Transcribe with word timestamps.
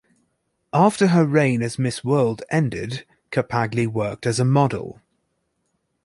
After 0.73 1.09
her 1.09 1.27
reign 1.27 1.61
as 1.61 1.77
Miss 1.77 2.03
World 2.03 2.41
ended, 2.49 3.05
Cappagli 3.29 3.85
worked 3.85 4.25
as 4.25 4.39
a 4.39 4.43
model. 4.43 4.99